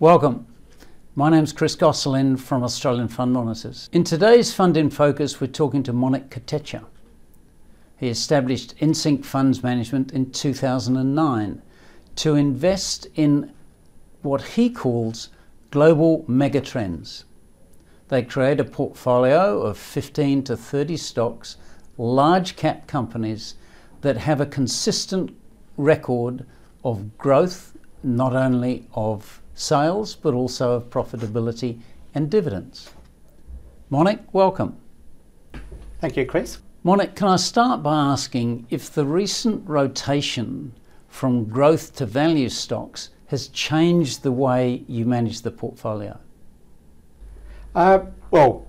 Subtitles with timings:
[0.00, 0.46] Welcome.
[1.14, 3.90] My name's Chris Gosselin from Australian Fund Monitors.
[3.92, 6.86] In today's Fund in Focus, we're talking to Monik Kotecha.
[7.98, 11.60] He established InSync Funds Management in 2009
[12.16, 13.52] to invest in
[14.22, 15.28] what he calls
[15.70, 17.24] global megatrends.
[18.08, 21.58] They create a portfolio of 15 to 30 stocks,
[21.98, 23.54] large cap companies
[24.00, 25.36] that have a consistent
[25.76, 26.46] record
[26.84, 31.78] of growth, not only of sales, but also of profitability
[32.14, 32.90] and dividends.
[33.90, 34.76] Monik, welcome.
[36.00, 36.58] Thank you, Chris.
[36.84, 40.72] Monik, can I start by asking if the recent rotation
[41.08, 46.18] from growth to value stocks has changed the way you manage the portfolio?
[47.74, 48.66] Uh, well,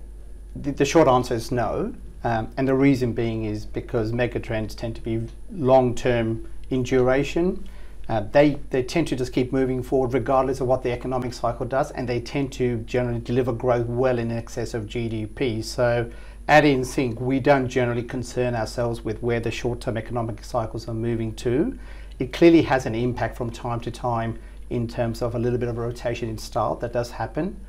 [0.54, 1.94] the, the, short answer is no.
[2.22, 7.66] Um, and the reason being is because megatrends tend to be long term in duration.
[8.08, 11.64] Uh, they, they tend to just keep moving forward regardless of what the economic cycle
[11.64, 15.62] does, and they tend to generally deliver growth well in excess of GDP.
[15.62, 16.10] So,
[16.48, 20.94] at InSync, we don't generally concern ourselves with where the short term economic cycles are
[20.94, 21.78] moving to.
[22.18, 25.68] It clearly has an impact from time to time in terms of a little bit
[25.68, 27.60] of a rotation in style that does happen.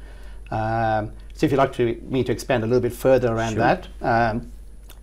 [0.49, 3.59] Um, so if you'd like to, me to expand a little bit further around sure.
[3.59, 4.51] that, um,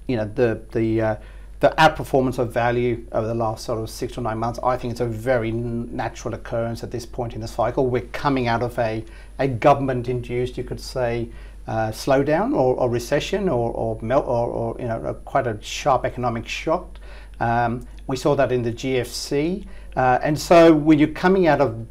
[0.06, 1.16] you know, the the uh,
[1.60, 4.92] the outperformance of value over the last sort of six to nine months, I think
[4.92, 7.86] it's a very natural occurrence at this point in the cycle.
[7.86, 9.04] We're coming out of a,
[9.38, 11.28] a government-induced, you could say,
[11.66, 16.04] uh, slowdown or, or, recession or or, melt, or, or you know quite a sharp
[16.04, 16.98] economic shock.
[17.38, 21.86] Um, we saw that in the GFC, uh, and so when you're coming out of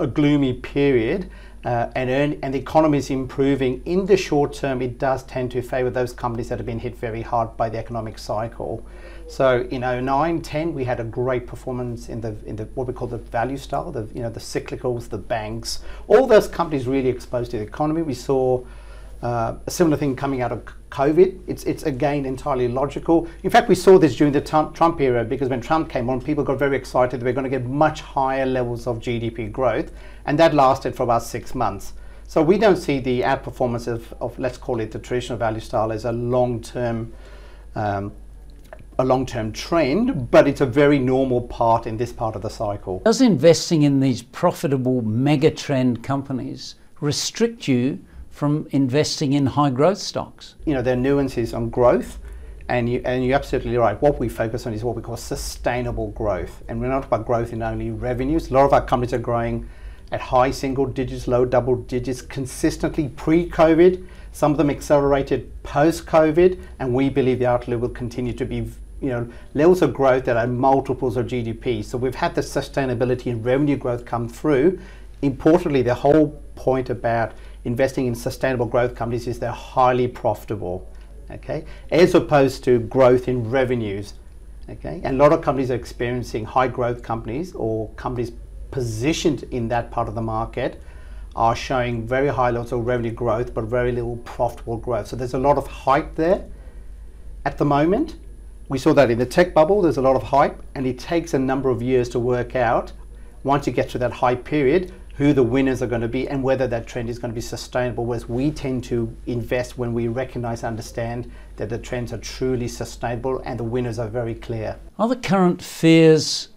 [0.00, 1.30] a gloomy period,
[1.64, 5.50] uh, and, earn, and the economy is improving, in the short term, it does tend
[5.52, 8.84] to favour those companies that have been hit very hard by the economic cycle.
[9.28, 12.92] So in 09, 10, we had a great performance in the in the what we
[12.92, 17.08] call the value style, the you know the cyclicals, the banks, all those companies really
[17.08, 18.02] exposed to the economy.
[18.02, 18.64] We saw
[19.22, 21.40] uh, a similar thing coming out of COVID.
[21.46, 23.28] It's, it's again entirely logical.
[23.44, 26.42] In fact, we saw this during the Trump era because when Trump came on, people
[26.42, 29.92] got very excited that we're going to get much higher levels of GDP growth,
[30.26, 31.94] and that lasted for about six months.
[32.26, 35.92] So we don't see the outperformance of, of let's call it the traditional value style
[35.92, 37.12] as a long-term
[37.74, 38.12] um,
[38.98, 43.00] a long-term trend, but it's a very normal part in this part of the cycle.
[43.00, 47.98] Does investing in these profitable mega trend companies restrict you
[48.32, 50.56] from investing in high growth stocks?
[50.64, 52.18] You know, there are nuances on growth.
[52.68, 54.00] And, you, and you're absolutely right.
[54.00, 56.62] What we focus on is what we call sustainable growth.
[56.68, 58.50] And we're not about growth in only revenues.
[58.50, 59.68] A lot of our companies are growing
[60.10, 64.06] at high single digits, low double digits consistently pre COVID.
[64.32, 66.58] Some of them accelerated post COVID.
[66.78, 68.70] And we believe the outlook will continue to be
[69.02, 71.84] you know, levels of growth that are multiples of GDP.
[71.84, 74.78] So we've had the sustainability and revenue growth come through.
[75.20, 77.32] Importantly, the whole point about
[77.64, 80.88] investing in sustainable growth companies is they're highly profitable,
[81.30, 84.14] okay, as opposed to growth in revenues,
[84.68, 85.00] okay.
[85.04, 88.32] And a lot of companies are experiencing high growth companies or companies
[88.70, 90.82] positioned in that part of the market
[91.34, 95.06] are showing very high levels of revenue growth but very little profitable growth.
[95.06, 96.44] So there's a lot of hype there
[97.44, 98.16] at the moment.
[98.68, 101.34] We saw that in the tech bubble, there's a lot of hype, and it takes
[101.34, 102.92] a number of years to work out
[103.44, 106.42] once you get to that hype period who the winners are going to be and
[106.42, 108.06] whether that trend is going to be sustainable.
[108.06, 112.68] Whereas we tend to invest when we recognize, and understand that the trends are truly
[112.68, 114.78] sustainable and the winners are very clear.
[114.98, 116.48] Are the current fears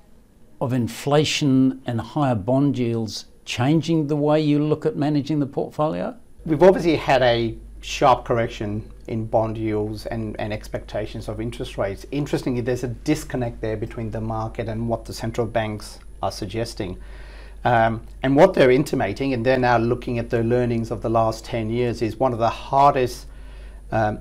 [0.62, 6.16] of inflation and higher bond yields changing the way you look at managing the portfolio?
[6.46, 12.06] We've obviously had a sharp correction in bond yields and, and expectations of interest rates.
[12.12, 16.98] Interestingly, there's a disconnect there between the market and what the central banks are suggesting.
[17.66, 21.44] Um, and what they're intimating, and they're now looking at the learnings of the last
[21.46, 23.26] 10 years, is one of the hardest
[23.92, 24.20] um,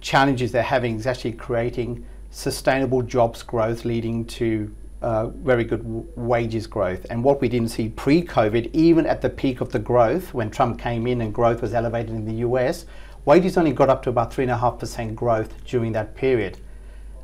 [0.00, 4.72] challenges they're having is actually creating sustainable jobs growth leading to
[5.02, 5.82] uh, very good
[6.16, 7.06] wages growth.
[7.10, 10.48] And what we didn't see pre COVID, even at the peak of the growth, when
[10.48, 12.86] Trump came in and growth was elevated in the US,
[13.24, 16.58] wages only got up to about 3.5% growth during that period.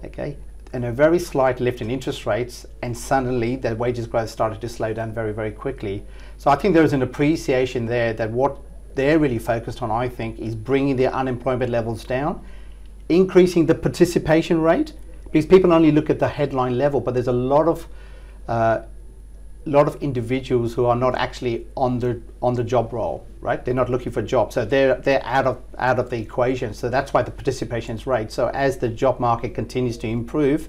[0.04, 0.36] Okay,
[0.76, 4.68] and a very slight lift in interest rates, and suddenly the wages growth started to
[4.68, 6.04] slow down very, very quickly.
[6.36, 8.58] So I think there is an appreciation there that what
[8.94, 12.44] they're really focused on, I think, is bringing their unemployment levels down,
[13.08, 14.92] increasing the participation rate,
[15.24, 17.88] because people only look at the headline level, but there's a lot of
[18.46, 18.82] uh,
[19.66, 23.64] lot of individuals who are not actually on the on the job role, right?
[23.64, 26.72] They're not looking for jobs, so they're they're out of out of the equation.
[26.72, 28.30] So that's why the participation rate.
[28.30, 30.68] So as the job market continues to improve,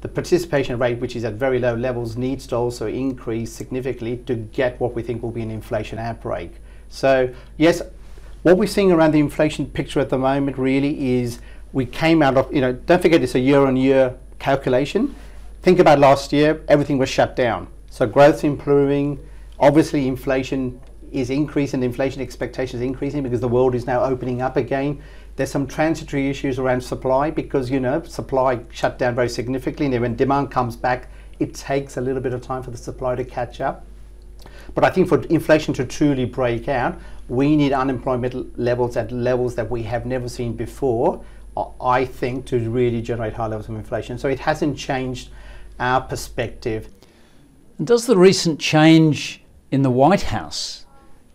[0.00, 4.34] the participation rate, which is at very low levels, needs to also increase significantly to
[4.34, 6.52] get what we think will be an inflation outbreak.
[6.88, 7.82] So, yes,
[8.42, 11.40] what we're seeing around the inflation picture at the moment really is
[11.72, 15.14] we came out of, you know, don't forget it's a year on year calculation.
[15.62, 17.66] Think about last year, everything was shut down.
[17.96, 19.26] So, growth's improving.
[19.58, 20.78] Obviously, inflation
[21.12, 25.02] is increasing, inflation expectations increasing because the world is now opening up again.
[25.36, 30.02] There's some transitory issues around supply because you know supply shut down very significantly, and
[30.02, 31.08] when demand comes back,
[31.38, 33.86] it takes a little bit of time for the supply to catch up.
[34.74, 39.54] But I think for inflation to truly break out, we need unemployment levels at levels
[39.54, 41.24] that we have never seen before.
[41.80, 44.18] I think to really generate high levels of inflation.
[44.18, 45.30] So it hasn't changed
[45.80, 46.90] our perspective.
[47.82, 50.86] Does the recent change in the White House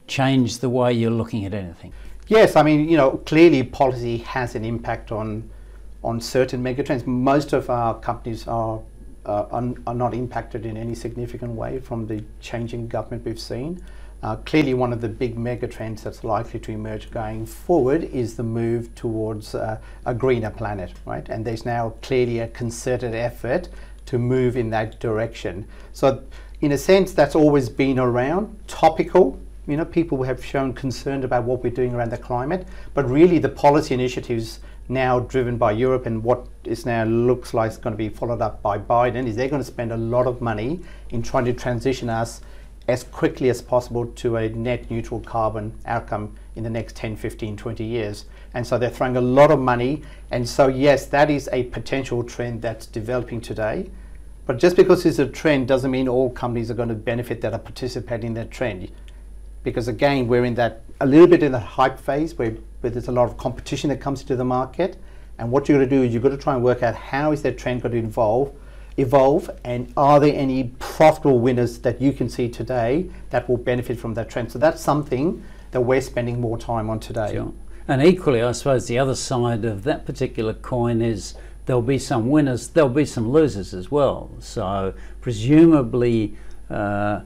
[0.07, 1.93] change the way you're looking at anything?
[2.29, 5.49] Yes, I mean, you know, clearly policy has an impact on
[6.03, 7.05] on certain megatrends.
[7.05, 8.81] Most of our companies are
[9.23, 13.79] uh, are, are, not impacted in any significant way from the changing government we've seen.
[14.23, 18.43] Uh, clearly, one of the big megatrends that's likely to emerge going forward is the
[18.43, 21.29] move towards uh, a greener planet, right?
[21.29, 23.69] And there's now clearly a concerted effort
[24.05, 25.67] to move in that direction.
[25.93, 26.23] So,
[26.61, 31.43] in a sense, that's always been around, topical, you know, people have shown concern about
[31.43, 34.59] what we're doing around the climate, but really the policy initiatives
[34.89, 38.41] now driven by Europe and what is now looks like is going to be followed
[38.41, 40.81] up by Biden is they're going to spend a lot of money
[41.11, 42.41] in trying to transition us
[42.91, 47.57] as quickly as possible to a net neutral carbon outcome in the next 10, 15,
[47.57, 48.25] 20 years.
[48.53, 50.03] And so they're throwing a lot of money.
[50.29, 53.89] And so, yes, that is a potential trend that's developing today.
[54.45, 57.53] But just because it's a trend doesn't mean all companies are going to benefit that
[57.53, 58.91] are participating in that trend
[59.63, 62.51] because again we're in that a little bit in the hype phase where,
[62.81, 64.97] where there's a lot of competition that comes into the market
[65.37, 67.31] and what you're going to do is you've got to try and work out how
[67.31, 68.53] is that trend going to evolve
[68.97, 73.97] evolve and are there any profitable winners that you can see today that will benefit
[73.97, 77.53] from that trend so that's something that we're spending more time on today sure.
[77.87, 81.35] and equally i suppose the other side of that particular coin is
[81.65, 86.35] there'll be some winners there'll be some losers as well so presumably
[86.69, 87.21] uh,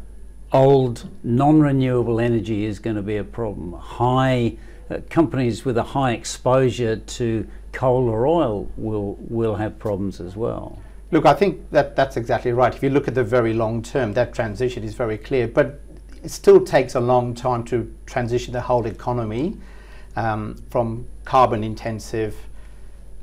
[0.56, 3.74] old non-renewable energy is going to be a problem.
[3.74, 4.58] High
[4.90, 10.36] uh, companies with a high exposure to coal or oil will will have problems as
[10.36, 10.80] well.
[11.12, 12.74] Look, I think that that's exactly right.
[12.74, 15.80] If you look at the very long term, that transition is very clear, but
[16.24, 19.58] it still takes a long time to transition the whole economy
[20.16, 22.36] um, from carbon intensive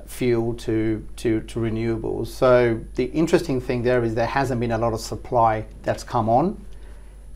[0.07, 2.29] fuel to, to, to renewables.
[2.29, 6.29] So the interesting thing there is there hasn't been a lot of supply that's come
[6.29, 6.65] on.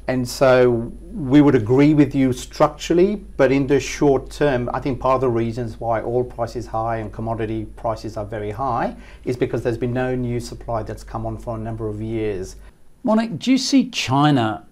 [0.08, 5.00] And so we would agree with you structurally, but in the short term, I think
[5.00, 8.94] part of the reasons why oil price is high and commodity prices are very high
[9.24, 12.56] is because there's been no new supply that's come on for a number of years.
[13.04, 14.66] Monik, do you see China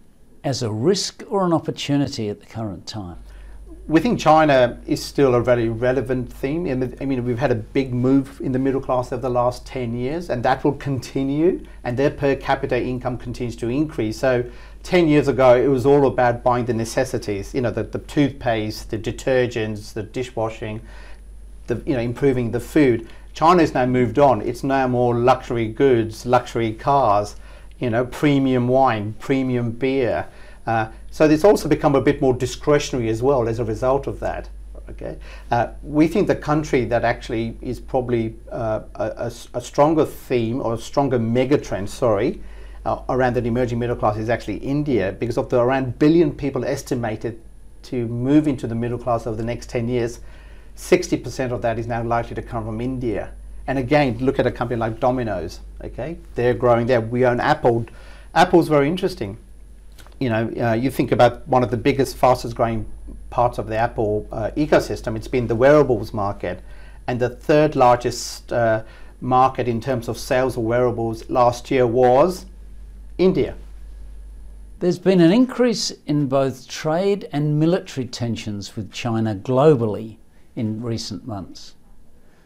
[0.44, 3.18] as a risk or an opportunity at the current time?
[3.86, 6.66] We think China is still a very relevant theme.
[7.00, 9.94] I mean, we've had a big move in the middle class over the last 10
[9.94, 14.18] years, and that will continue, and their per capita income continues to increase.
[14.18, 14.44] So
[14.84, 18.90] 10 years ago, it was all about buying the necessities, you know, the, the toothpaste,
[18.90, 20.80] the detergents, the dishwashing,
[21.66, 23.06] the, you know, improving the food.
[23.34, 24.40] China's now moved on.
[24.40, 27.36] It's now more luxury goods, luxury cars,
[27.78, 30.26] you know, premium wine, premium beer.
[30.66, 34.18] Uh, so it's also become a bit more discretionary as well as a result of
[34.18, 34.48] that.
[34.90, 35.16] Okay,
[35.52, 40.74] uh, we think the country that actually is probably uh, a, a, stronger theme or
[40.74, 42.42] a stronger megatrend, sorry,
[42.84, 46.64] uh, around the emerging middle class is actually India because of the around billion people
[46.64, 47.40] estimated
[47.82, 50.18] to move into the middle class over the next 10 years.
[50.76, 53.32] 60% of that is now likely to come from India.
[53.68, 55.60] And again, look at a company like Domino's.
[55.80, 57.00] Okay, they're growing there.
[57.00, 57.86] We own Apple.
[58.34, 59.38] Apple's very interesting
[60.20, 62.86] you know, uh, you think about one of the biggest, fastest growing
[63.30, 66.62] parts of the Apple uh, ecosystem, it's been the wearables market.
[67.06, 68.84] And the third largest uh,
[69.20, 72.46] market in terms of sales of wearables last year was
[73.18, 73.56] India.
[74.80, 80.18] There's been an increase in both trade and military tensions with China globally
[80.56, 81.74] in recent months.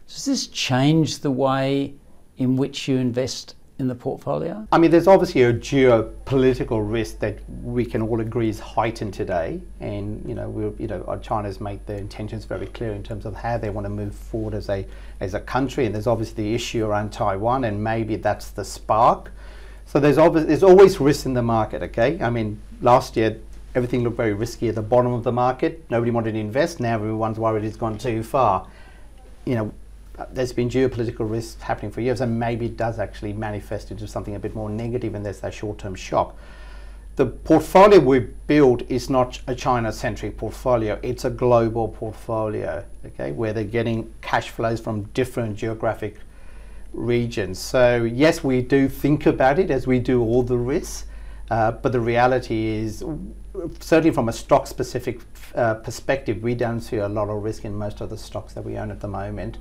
[0.07, 1.95] Does this change the way
[2.37, 4.67] in which you invest in the portfolio?
[4.71, 9.61] I mean, there's obviously a geopolitical risk that we can all agree is heightened today,
[9.79, 13.35] and you know, we you know, China's made their intentions very clear in terms of
[13.35, 14.85] how they want to move forward as a
[15.21, 19.31] as a country, and there's obviously the issue around Taiwan, and maybe that's the spark.
[19.85, 21.81] So there's obviously there's always risk in the market.
[21.81, 23.39] Okay, I mean, last year
[23.75, 25.85] everything looked very risky at the bottom of the market.
[25.89, 26.79] Nobody wanted to invest.
[26.79, 28.67] Now everyone's worried it's gone too far.
[29.45, 29.73] You know,
[30.31, 34.35] there's been geopolitical risks happening for years, and maybe it does actually manifest into something
[34.35, 36.37] a bit more negative, and there's that short-term shock.
[37.15, 42.85] The portfolio we build is not a China-centric portfolio; it's a global portfolio.
[43.05, 46.15] Okay, where they're getting cash flows from different geographic
[46.93, 47.59] regions.
[47.59, 51.05] So yes, we do think about it as we do all the risks,
[51.51, 53.03] uh, but the reality is,
[53.79, 55.19] certainly from a stock-specific
[55.55, 58.63] uh, perspective, we don't see a lot of risk in most of the stocks that
[58.63, 59.57] we own at the moment.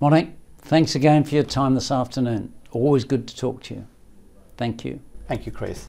[0.00, 2.52] Monik, thanks again for your time this afternoon.
[2.72, 3.86] Always good to talk to you.
[4.56, 5.00] Thank you.
[5.28, 5.82] Thank you, Chris.